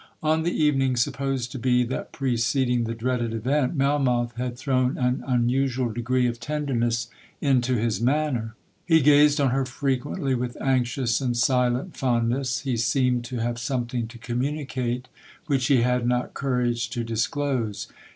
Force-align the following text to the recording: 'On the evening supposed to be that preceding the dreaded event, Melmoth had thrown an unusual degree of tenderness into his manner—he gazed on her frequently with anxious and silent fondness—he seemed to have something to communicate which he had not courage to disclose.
'On 0.23 0.41
the 0.41 0.51
evening 0.63 0.95
supposed 0.95 1.51
to 1.51 1.59
be 1.59 1.83
that 1.83 2.11
preceding 2.11 2.85
the 2.85 2.95
dreaded 2.95 3.35
event, 3.35 3.75
Melmoth 3.77 4.33
had 4.33 4.57
thrown 4.57 4.97
an 4.97 5.23
unusual 5.27 5.93
degree 5.93 6.25
of 6.25 6.39
tenderness 6.39 7.07
into 7.39 7.75
his 7.75 8.01
manner—he 8.01 8.99
gazed 9.01 9.39
on 9.39 9.51
her 9.51 9.63
frequently 9.63 10.33
with 10.33 10.57
anxious 10.59 11.21
and 11.21 11.37
silent 11.37 11.95
fondness—he 11.95 12.77
seemed 12.77 13.23
to 13.25 13.41
have 13.41 13.59
something 13.59 14.07
to 14.07 14.17
communicate 14.17 15.07
which 15.45 15.67
he 15.67 15.83
had 15.83 16.07
not 16.07 16.33
courage 16.33 16.89
to 16.89 17.03
disclose. 17.03 17.87